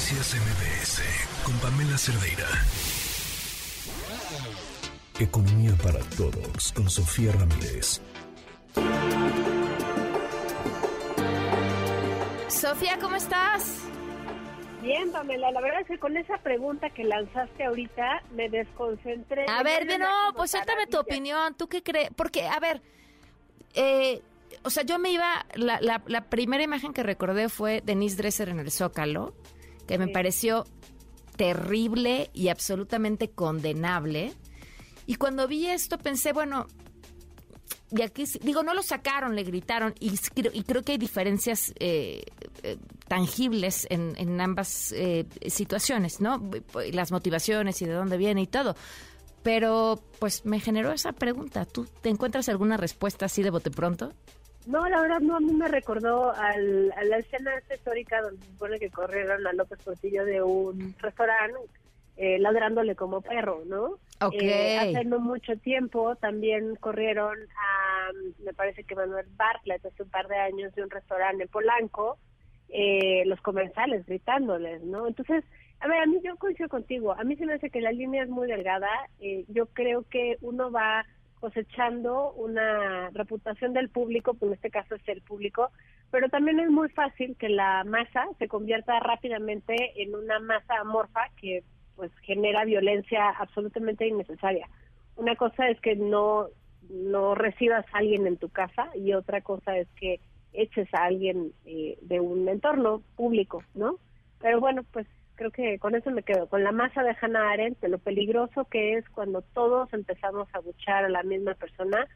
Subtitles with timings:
[0.00, 1.02] Noticias MBS
[1.44, 2.46] con Pamela Cerdeira.
[5.20, 8.00] Economía para todos con Sofía Ramírez.
[12.48, 13.82] Sofía, ¿cómo estás?
[14.80, 19.44] Bien, Pamela, la verdad es que con esa pregunta que lanzaste ahorita me desconcentré.
[19.50, 21.54] A ver, no, pues suéltame tu opinión.
[21.58, 22.08] ¿Tú qué crees?
[22.16, 22.80] Porque, a ver,
[23.74, 24.22] eh,
[24.62, 28.60] o sea, yo me iba, la, la, primera imagen que recordé fue Denise Dresser en
[28.60, 29.34] el Zócalo,
[29.90, 30.66] que me pareció
[31.36, 34.32] terrible y absolutamente condenable.
[35.06, 36.68] Y cuando vi esto pensé, bueno,
[37.90, 40.12] y aquí, digo, no lo sacaron, le gritaron, y,
[40.52, 42.22] y creo que hay diferencias eh,
[42.62, 42.76] eh,
[43.08, 46.48] tangibles en, en ambas eh, situaciones, ¿no?
[46.92, 48.76] Las motivaciones y de dónde viene y todo.
[49.42, 51.64] Pero, pues, me generó esa pregunta.
[51.64, 54.12] ¿Tú te encuentras alguna respuesta así de bote pronto?
[54.70, 58.52] No, la verdad no, a mí me recordó al, a la escena histórica donde se
[58.52, 61.58] supone que corrieron a López Portillo de un restaurante
[62.16, 63.98] eh, ladrándole como perro, ¿no?
[64.20, 64.48] Okay.
[64.48, 68.10] Eh, hace no mucho tiempo también corrieron a,
[68.44, 72.18] me parece que Manuel Bartlett hace un par de años de un restaurante en Polanco,
[72.68, 75.08] eh, los comensales gritándoles, ¿no?
[75.08, 75.44] Entonces,
[75.80, 78.22] a ver, a mí yo coincido contigo, a mí se me hace que la línea
[78.22, 81.06] es muy delgada, eh, yo creo que uno va
[81.40, 85.70] cosechando una reputación del público, pues en este caso es el público,
[86.10, 91.28] pero también es muy fácil que la masa se convierta rápidamente en una masa amorfa
[91.40, 91.64] que
[91.96, 94.68] pues genera violencia absolutamente innecesaria.
[95.16, 96.48] Una cosa es que no
[96.88, 100.20] no recibas a alguien en tu casa y otra cosa es que
[100.52, 103.96] eches a alguien eh, de un entorno público, ¿no?
[104.40, 105.06] Pero bueno, pues
[105.40, 108.66] creo que con eso me quedo, con la masa de Hannah Arendt, de lo peligroso
[108.66, 112.06] que es cuando todos empezamos a buchar a la misma persona,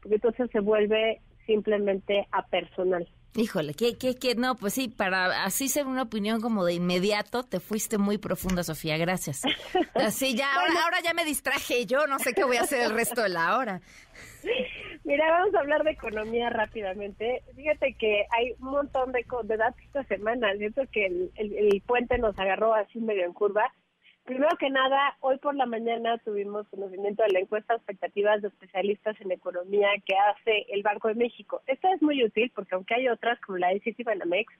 [0.00, 3.08] porque entonces se vuelve simplemente a personal.
[3.36, 7.44] Híjole, que, que, que, no, pues sí, para así ser una opinión como de inmediato,
[7.44, 9.42] te fuiste muy profunda, Sofía, gracias.
[9.94, 12.94] Así ya, ahora, ahora ya me distraje yo no sé qué voy a hacer el
[12.94, 13.80] resto de la hora.
[15.04, 17.42] Mira, vamos a hablar de economía rápidamente.
[17.56, 20.54] Fíjate que hay un montón de, de datos esta semana.
[20.56, 23.72] Siento que el, puente nos agarró así medio en curva
[24.24, 29.20] Primero que nada, hoy por la mañana tuvimos conocimiento de la encuesta expectativas de especialistas
[29.20, 31.60] en economía que hace el Banco de México.
[31.66, 34.52] Esta es muy útil porque aunque hay otras como la de Banamex,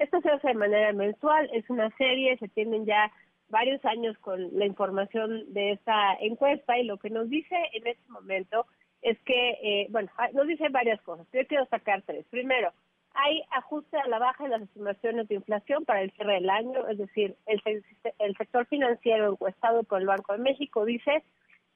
[0.00, 3.12] esta se hace de manera mensual, es una serie, se tienen ya
[3.50, 8.10] varios años con la información de esta encuesta y lo que nos dice en este
[8.10, 8.66] momento
[9.04, 11.26] es que, eh, bueno, nos dice varias cosas.
[11.32, 12.24] Yo quiero sacar tres.
[12.30, 12.72] Primero,
[13.12, 16.88] hay ajuste a la baja en las estimaciones de inflación para el cierre del año,
[16.88, 17.62] es decir, el,
[18.18, 21.22] el sector financiero encuestado por el Banco de México dice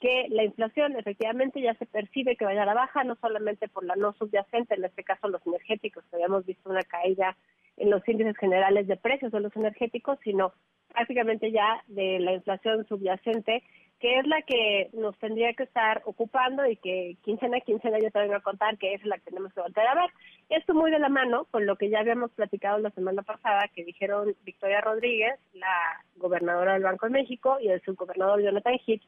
[0.00, 3.84] que la inflación efectivamente ya se percibe que vaya a la baja, no solamente por
[3.84, 7.36] la no subyacente, en este caso los energéticos, que habíamos visto una caída
[7.76, 10.52] en los índices generales de precios de los energéticos, sino
[10.92, 13.62] prácticamente ya de la inflación subyacente
[14.00, 18.10] que es la que nos tendría que estar ocupando y que quincena a quincena yo
[18.10, 20.10] te vengo a contar que es la que tenemos que volver a ver.
[20.48, 23.84] Esto muy de la mano con lo que ya habíamos platicado la semana pasada, que
[23.84, 29.02] dijeron Victoria Rodríguez, la gobernadora del Banco de México, y el subgobernador Jonathan Hitch,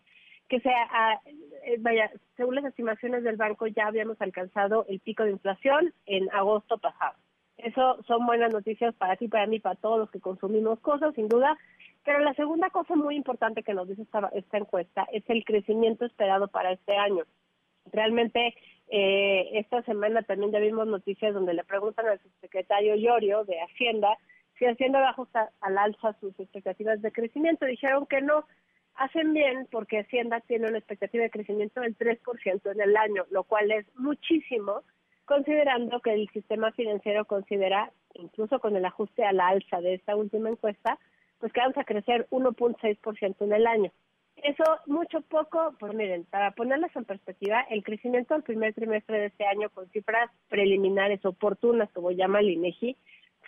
[0.50, 1.20] que sea,
[1.64, 6.28] eh, vaya, según las estimaciones del banco ya habíamos alcanzado el pico de inflación en
[6.34, 7.14] agosto pasado.
[7.56, 11.28] Eso son buenas noticias para ti, para mí, para todos los que consumimos cosas, sin
[11.28, 11.56] duda,
[12.04, 16.04] pero la segunda cosa muy importante que nos dice esta, esta encuesta es el crecimiento
[16.04, 17.24] esperado para este año.
[17.92, 18.54] Realmente,
[18.88, 24.16] eh, esta semana también ya vimos noticias donde le preguntan al subsecretario Llorio de Hacienda
[24.58, 27.66] si Hacienda va a al alza sus expectativas de crecimiento.
[27.66, 28.44] Dijeron que no,
[29.00, 33.44] hacen bien porque Hacienda tiene una expectativa de crecimiento del 3% en el año, lo
[33.44, 34.82] cual es muchísimo,
[35.24, 40.16] considerando que el sistema financiero considera, incluso con el ajuste a la alza de esta
[40.16, 40.98] última encuesta,
[41.38, 43.90] pues que vamos a crecer 1.6% en el año.
[44.36, 49.26] Eso, mucho, poco, pues miren, para ponerlas en perspectiva, el crecimiento del primer trimestre de
[49.26, 52.98] este año con cifras preliminares oportunas, como llama el INEGI,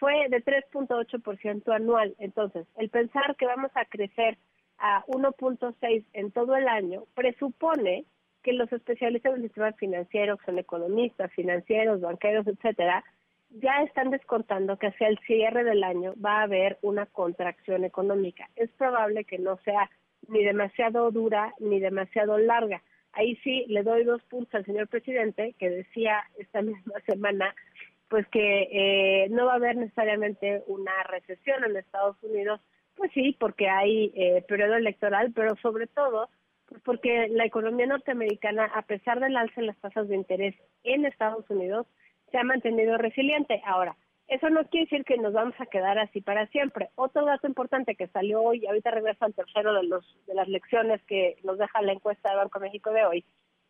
[0.00, 2.14] fue de 3.8% anual.
[2.19, 4.38] Entonces, el pensar que vamos a crecer
[4.82, 8.05] a 1.6 en todo el año presupone
[8.43, 13.05] que los especialistas del sistema financiero, que son economistas, financieros, banqueros, etcétera,
[13.50, 18.50] ya están descontando que hacia el cierre del año va a haber una contracción económica.
[18.56, 19.88] Es probable que no sea
[20.26, 22.82] ni demasiado dura ni demasiado larga.
[23.12, 27.55] Ahí sí le doy dos puntos al señor presidente que decía esta misma semana
[28.08, 32.61] pues que eh, no va a haber necesariamente una recesión en Estados Unidos,
[32.97, 36.29] pues sí, porque hay eh, periodo electoral, pero sobre todo
[36.67, 40.55] pues porque la economía norteamericana, a pesar del alza en las tasas de interés
[40.85, 41.87] en Estados Unidos,
[42.31, 43.61] se ha mantenido resiliente.
[43.67, 43.94] Ahora,
[44.29, 46.89] eso no quiere decir que nos vamos a quedar así para siempre.
[46.94, 51.03] Otro dato importante que salió hoy, ahorita regreso al tercero de, los, de las lecciones
[51.03, 53.25] que nos deja la encuesta de Banco de México de hoy,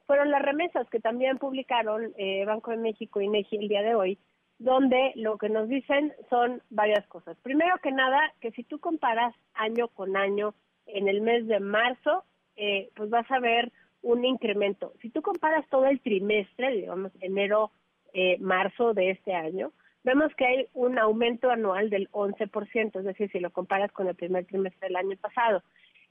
[0.06, 3.94] fueron las remesas que también publicaron eh, Banco de México y INEGI el día de
[3.94, 4.18] hoy,
[4.62, 7.36] donde lo que nos dicen son varias cosas.
[7.42, 10.54] Primero que nada, que si tú comparas año con año
[10.86, 12.24] en el mes de marzo,
[12.56, 13.72] eh, pues vas a ver
[14.02, 14.92] un incremento.
[15.00, 17.70] Si tú comparas todo el trimestre, digamos enero,
[18.12, 19.72] eh, marzo de este año,
[20.04, 24.14] vemos que hay un aumento anual del 11%, es decir, si lo comparas con el
[24.14, 25.62] primer trimestre del año pasado.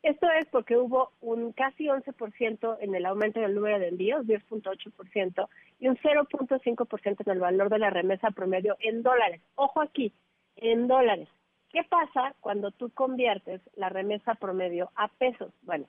[0.04, 5.48] Esto es porque hubo un casi 11% en el aumento del número de envíos, 10.8%,
[5.80, 9.42] y un 0.5% en el valor de la remesa promedio en dólares.
[9.56, 10.12] Ojo aquí,
[10.56, 11.28] en dólares.
[11.70, 15.54] ¿Qué pasa cuando tú conviertes la remesa promedio a pesos?
[15.62, 15.86] Bueno,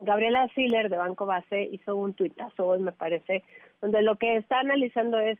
[0.00, 3.44] Gabriela Siller de Banco Base hizo un tuitazo hoy, me parece,
[3.80, 5.38] donde lo que está analizando es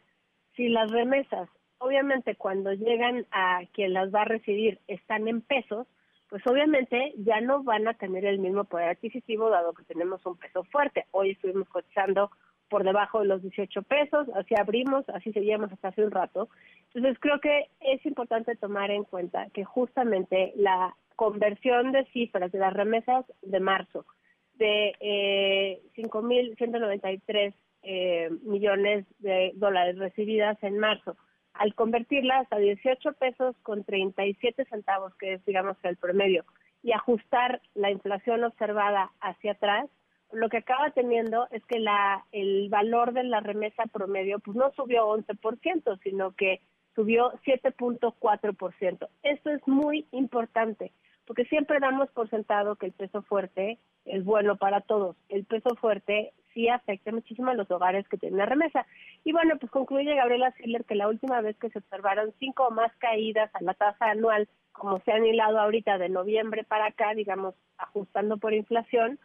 [0.54, 1.48] si las remesas,
[1.78, 5.88] obviamente cuando llegan a quien las va a recibir, están en pesos,
[6.32, 10.38] pues obviamente ya no van a tener el mismo poder adquisitivo dado que tenemos un
[10.38, 11.04] peso fuerte.
[11.10, 12.30] Hoy estuvimos cotizando
[12.70, 16.48] por debajo de los 18 pesos, así abrimos, así seguíamos hasta hace un rato.
[16.94, 22.60] Entonces creo que es importante tomar en cuenta que justamente la conversión de cifras de
[22.60, 24.06] las remesas de marzo
[24.54, 27.52] de eh, 5.193
[27.82, 31.14] eh, millones de dólares recibidas en marzo
[31.54, 36.44] al convertirlas a 18 pesos con 37 centavos, que es, digamos, el promedio,
[36.82, 39.88] y ajustar la inflación observada hacia atrás,
[40.32, 44.72] lo que acaba teniendo es que la, el valor de la remesa promedio pues no
[44.72, 46.60] subió 11%, sino que
[46.94, 49.08] subió 7.4%.
[49.22, 50.92] Esto es muy importante,
[51.32, 55.16] porque siempre damos por sentado que el peso fuerte es bueno para todos.
[55.30, 58.84] El peso fuerte sí afecta muchísimo a los hogares que tienen la remesa.
[59.24, 62.70] Y bueno, pues concluye Gabriela Siller que la última vez que se observaron cinco o
[62.70, 67.14] más caídas a la tasa anual, como se han hilado ahorita de noviembre para acá,
[67.14, 69.18] digamos, ajustando por inflación,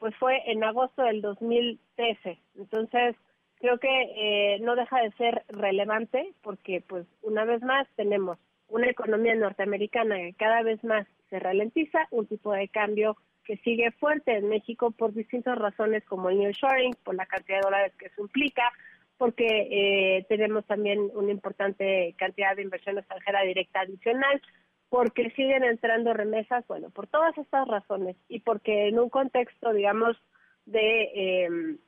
[0.00, 2.40] pues fue en agosto del 2013.
[2.56, 3.14] Entonces,
[3.60, 3.86] creo que
[4.16, 8.36] eh, no deja de ser relevante porque, pues, una vez más tenemos
[8.66, 13.90] una economía norteamericana que cada vez más se ralentiza, un tipo de cambio que sigue
[13.92, 18.06] fuerte en México por distintas razones como el nearshoring, por la cantidad de dólares que
[18.06, 18.70] eso implica,
[19.16, 24.42] porque eh, tenemos también una importante cantidad de inversión extranjera directa adicional,
[24.90, 30.18] porque siguen entrando remesas, bueno, por todas estas razones y porque en un contexto, digamos,
[30.66, 31.78] de em,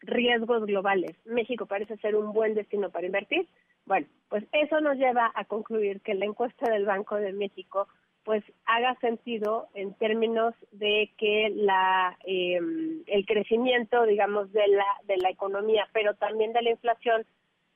[0.00, 3.46] riesgos globales, México parece ser un buen destino para invertir.
[3.84, 7.88] Bueno, pues eso nos lleva a concluir que la encuesta del Banco de México
[8.26, 12.58] pues haga sentido en términos de que la eh,
[13.06, 17.24] el crecimiento digamos de la de la economía pero también de la inflación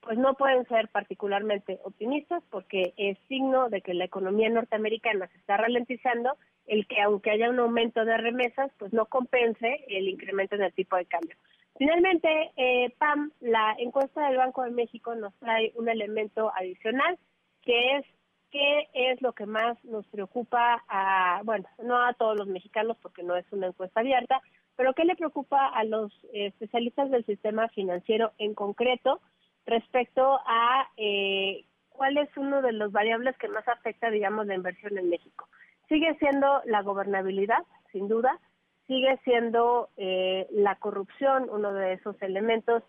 [0.01, 5.39] pues no pueden ser particularmente optimistas porque es signo de que la economía norteamericana se
[5.39, 6.37] está ralentizando
[6.67, 10.73] el que aunque haya un aumento de remesas pues no compense el incremento en el
[10.73, 11.37] tipo de cambio.
[11.79, 17.21] Finalmente eh, Pam la encuesta del Banco de México nos trae un elemento adicional
[17.63, 18.07] que es
[18.51, 23.23] qué es lo que más nos preocupa a, bueno, no a todos los mexicanos porque
[23.23, 24.41] no es una encuesta abierta,
[24.77, 29.21] pero qué le preocupa a los especialistas del sistema financiero en concreto
[29.67, 34.97] respecto a eh, cuál es uno de los variables que más afecta, digamos, la inversión
[34.97, 35.49] en México.
[35.89, 38.39] Sigue siendo la gobernabilidad, sin duda,
[38.87, 42.83] sigue siendo eh, la corrupción uno de esos elementos,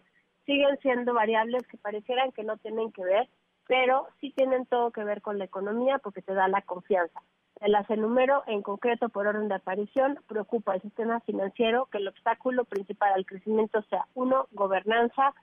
[0.45, 3.27] siguen siendo variables que parecieran que no tienen que ver,
[3.71, 7.21] pero sí tienen todo que ver con la economía porque te da la confianza.
[7.61, 12.09] El las enumero en concreto por orden de aparición, preocupa el sistema financiero que el
[12.09, 15.33] obstáculo principal al crecimiento sea, uno, gobernanza,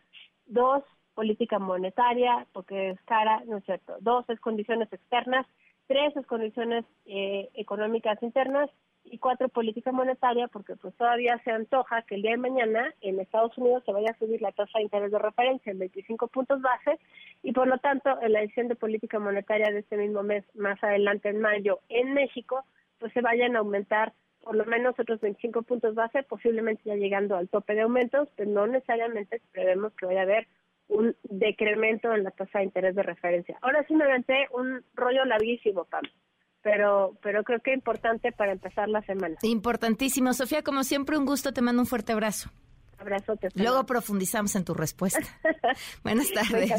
[0.45, 3.97] dos, política monetaria, porque es cara, ¿no es cierto?
[4.01, 5.47] Dos, es condiciones externas,
[5.87, 8.69] tres, es condiciones eh, económicas internas
[9.11, 13.21] y cuatro, política monetaria, porque pues todavía se antoja que el día de mañana en
[13.21, 16.61] Estados Unidos se vaya a subir la tasa de interés de referencia en 25 puntos
[16.61, 16.99] base
[17.43, 20.83] y por lo tanto en la edición de política monetaria de este mismo mes, más
[20.83, 22.65] adelante en mayo, en México,
[22.99, 24.13] pues se vayan a aumentar
[24.43, 28.51] por lo menos otros 25 puntos base, posiblemente ya llegando al tope de aumentos, pero
[28.51, 30.47] no necesariamente prevemos que vaya a haber
[30.89, 33.59] un decremento en la tasa de interés de referencia.
[33.61, 36.03] Ahora sí me aventé un rollo larguísimo, Pam
[36.63, 39.37] pero, pero creo que es importante para empezar la semana.
[39.43, 40.33] Importantísimo.
[40.35, 41.53] Sofía, como siempre, un gusto.
[41.53, 42.51] Te mando un fuerte abrazo.
[42.99, 43.49] Abrazote.
[43.55, 45.21] Luego profundizamos en tu respuesta.
[46.03, 46.71] Buenas tardes.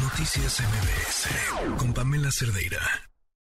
[0.00, 2.80] Noticias MBS con Pamela Cerdeira.